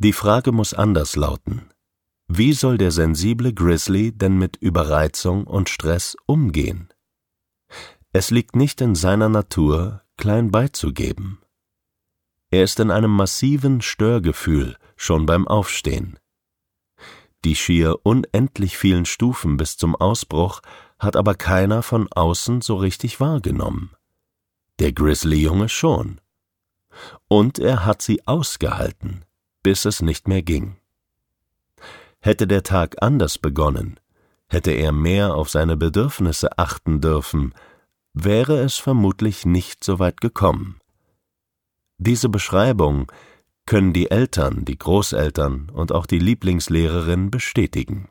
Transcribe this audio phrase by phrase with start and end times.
[0.00, 1.70] Die Frage muss anders lauten.
[2.28, 6.88] Wie soll der sensible Grizzly denn mit Überreizung und Stress umgehen?
[8.12, 11.40] Es liegt nicht in seiner Natur, klein beizugeben.
[12.50, 16.16] Er ist in einem massiven Störgefühl schon beim Aufstehen.
[17.44, 20.60] Die schier unendlich vielen Stufen bis zum Ausbruch
[21.00, 23.96] hat aber keiner von außen so richtig wahrgenommen.
[24.78, 26.20] Der Grizzly-Junge schon.
[27.26, 29.24] Und er hat sie ausgehalten,
[29.68, 30.78] bis es nicht mehr ging.
[32.20, 34.00] Hätte der Tag anders begonnen,
[34.48, 37.52] hätte er mehr auf seine Bedürfnisse achten dürfen,
[38.14, 40.80] wäre es vermutlich nicht so weit gekommen.
[41.98, 43.12] Diese Beschreibung
[43.66, 48.08] können die Eltern, die Großeltern und auch die Lieblingslehrerin bestätigen.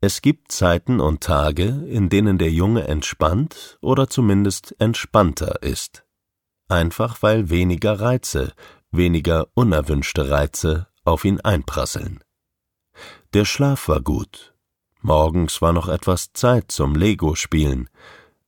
[0.00, 6.04] Es gibt Zeiten und Tage, in denen der Junge entspannt oder zumindest entspannter ist.
[6.68, 8.52] Einfach weil weniger Reize,
[8.92, 12.20] weniger unerwünschte Reize auf ihn einprasseln.
[13.32, 14.54] Der Schlaf war gut.
[15.00, 17.88] Morgens war noch etwas Zeit zum Lego-Spielen.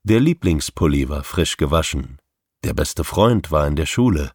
[0.02, 2.18] Der Lieblingspulli war frisch gewaschen.
[2.64, 4.32] Der beste Freund war in der Schule.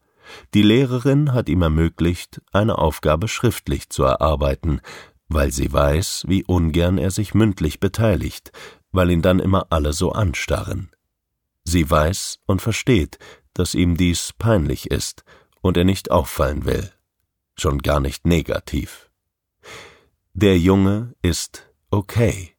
[0.54, 4.82] Die Lehrerin hat ihm ermöglicht, eine Aufgabe schriftlich zu erarbeiten,
[5.30, 8.52] weil sie weiß, wie ungern er sich mündlich beteiligt,
[8.92, 10.90] weil ihn dann immer alle so anstarren.
[11.64, 13.20] Sie weiß und versteht,
[13.54, 15.24] dass ihm dies peinlich ist
[15.68, 16.92] und er nicht auffallen will,
[17.56, 19.10] schon gar nicht negativ.
[20.34, 22.56] Der Junge ist okay,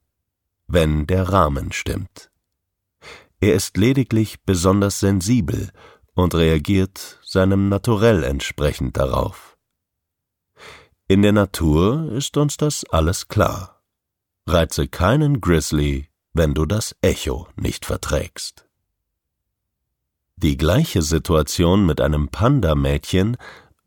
[0.67, 2.31] wenn der Rahmen stimmt.
[3.41, 5.71] Er ist lediglich besonders sensibel
[6.15, 9.57] und reagiert seinem Naturell entsprechend darauf.
[11.07, 13.83] In der Natur ist uns das alles klar.
[14.47, 18.68] Reize keinen Grizzly, wenn du das Echo nicht verträgst.
[20.41, 23.37] Die gleiche Situation mit einem Panda-Mädchen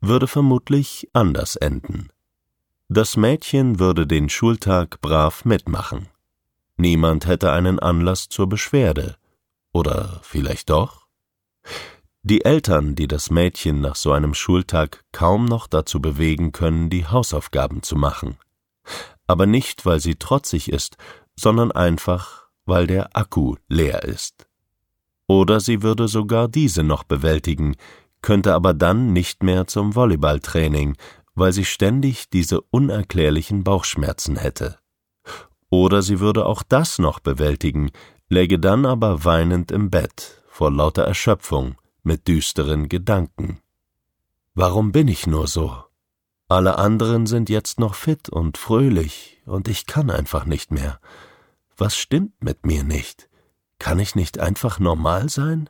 [0.02, 2.10] würde vermutlich anders enden.
[2.90, 6.08] Das Mädchen würde den Schultag brav mitmachen.
[6.76, 9.16] Niemand hätte einen Anlass zur Beschwerde.
[9.72, 11.06] Oder vielleicht doch?
[12.22, 17.06] Die Eltern, die das Mädchen nach so einem Schultag kaum noch dazu bewegen können, die
[17.06, 18.36] Hausaufgaben zu machen.
[19.26, 20.98] Aber nicht, weil sie trotzig ist,
[21.34, 24.46] sondern einfach, weil der Akku leer ist.
[25.26, 27.76] Oder sie würde sogar diese noch bewältigen,
[28.20, 30.96] könnte aber dann nicht mehr zum Volleyballtraining,
[31.34, 34.78] weil sie ständig diese unerklärlichen Bauchschmerzen hätte.
[35.70, 37.90] Oder sie würde auch das noch bewältigen,
[38.28, 43.60] läge dann aber weinend im Bett vor lauter Erschöpfung mit düsteren Gedanken.
[44.54, 45.74] Warum bin ich nur so?
[46.48, 51.00] Alle anderen sind jetzt noch fit und fröhlich, und ich kann einfach nicht mehr.
[51.78, 53.30] Was stimmt mit mir nicht?
[53.82, 55.68] Kann ich nicht einfach normal sein?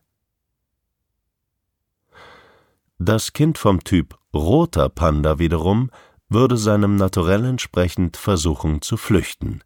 [2.98, 5.90] Das Kind vom Typ roter Panda wiederum
[6.28, 9.64] würde seinem Naturell entsprechend versuchen zu flüchten.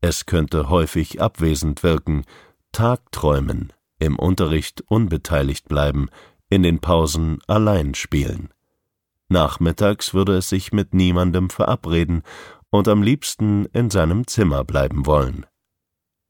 [0.00, 2.24] Es könnte häufig abwesend wirken,
[2.72, 6.08] Tagträumen, im Unterricht unbeteiligt bleiben,
[6.48, 8.48] in den Pausen allein spielen.
[9.28, 12.24] Nachmittags würde es sich mit niemandem verabreden
[12.70, 15.46] und am liebsten in seinem Zimmer bleiben wollen.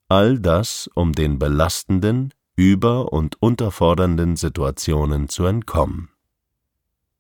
[0.08, 6.10] All das, um den belastenden, über- und unterfordernden Situationen zu entkommen.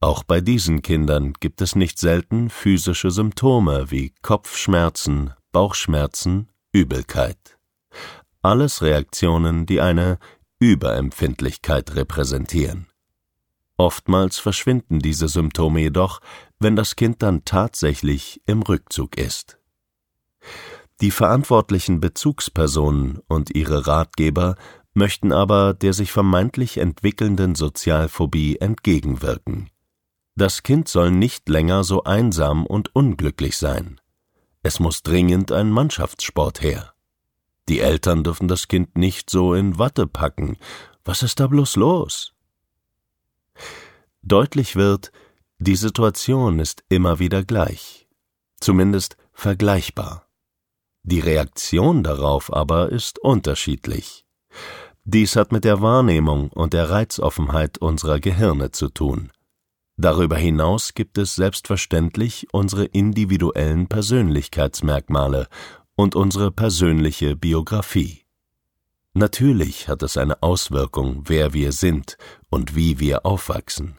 [0.00, 7.58] Auch bei diesen Kindern gibt es nicht selten physische Symptome wie Kopfschmerzen, Bauchschmerzen, Übelkeit.
[8.42, 10.18] Alles Reaktionen, die eine
[10.58, 12.86] Überempfindlichkeit repräsentieren.
[13.76, 16.20] Oftmals verschwinden diese Symptome jedoch,
[16.60, 19.58] wenn das Kind dann tatsächlich im Rückzug ist.
[21.00, 24.56] Die verantwortlichen Bezugspersonen und ihre Ratgeber
[24.94, 29.70] möchten aber der sich vermeintlich entwickelnden Sozialphobie entgegenwirken.
[30.36, 34.00] Das Kind soll nicht länger so einsam und unglücklich sein.
[34.62, 36.94] Es muss dringend ein Mannschaftssport her.
[37.68, 40.56] Die Eltern dürfen das Kind nicht so in Watte packen.
[41.04, 42.34] Was ist da bloß los?
[44.22, 45.12] Deutlich wird,
[45.58, 48.08] die Situation ist immer wieder gleich,
[48.58, 50.23] zumindest vergleichbar.
[51.04, 54.24] Die Reaktion darauf aber ist unterschiedlich.
[55.04, 59.30] Dies hat mit der Wahrnehmung und der Reizoffenheit unserer Gehirne zu tun.
[59.98, 65.46] Darüber hinaus gibt es selbstverständlich unsere individuellen Persönlichkeitsmerkmale
[65.94, 68.22] und unsere persönliche Biografie.
[69.12, 72.16] Natürlich hat es eine Auswirkung, wer wir sind
[72.48, 73.98] und wie wir aufwachsen.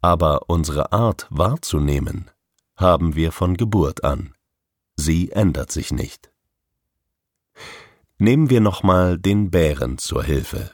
[0.00, 2.30] Aber unsere Art wahrzunehmen
[2.76, 4.32] haben wir von Geburt an.
[5.00, 6.30] Sie ändert sich nicht.
[8.18, 10.72] Nehmen wir nochmal den Bären zur Hilfe.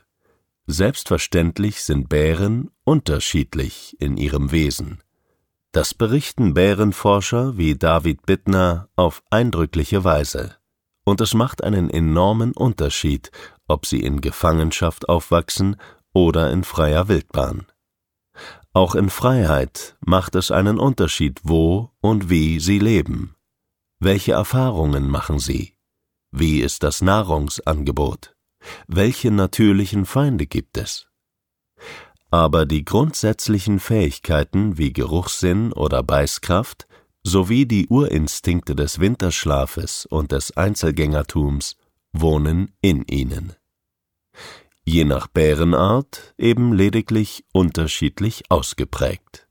[0.67, 5.01] Selbstverständlich sind Bären unterschiedlich in ihrem Wesen.
[5.71, 10.57] Das berichten Bärenforscher wie David Bittner auf eindrückliche Weise.
[11.05, 13.31] Und es macht einen enormen Unterschied,
[13.69, 15.77] ob sie in Gefangenschaft aufwachsen
[16.13, 17.67] oder in freier Wildbahn.
[18.73, 23.36] Auch in Freiheit macht es einen Unterschied, wo und wie sie leben.
[23.99, 25.75] Welche Erfahrungen machen sie?
[26.31, 28.37] Wie ist das Nahrungsangebot?
[28.87, 31.07] Welche natürlichen Feinde gibt es?
[32.31, 36.87] aber die grundsätzlichen Fähigkeiten wie Geruchssinn oder Beißkraft
[37.23, 41.77] sowie die Urinstinkte des Winterschlafes und des Einzelgängertums
[42.13, 43.55] wohnen in ihnen.
[44.85, 49.46] Je nach Bärenart eben lediglich unterschiedlich ausgeprägt